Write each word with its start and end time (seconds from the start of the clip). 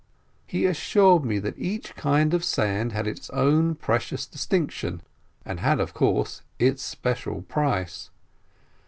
He 0.47 0.65
assured 0.65 1.23
me 1.23 1.37
that 1.37 1.59
each 1.59 1.95
kind 1.95 2.33
of 2.33 2.43
sand 2.43 2.91
had 2.91 3.05
its 3.05 3.29
own 3.29 3.75
precious 3.75 4.25
distinction, 4.25 5.03
and 5.45 5.59
had, 5.59 5.79
of 5.79 5.93
course, 5.93 6.41
its 6.57 6.81
special 6.81 7.43
price. 7.43 8.09